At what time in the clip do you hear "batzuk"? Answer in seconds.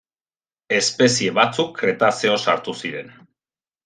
1.39-1.69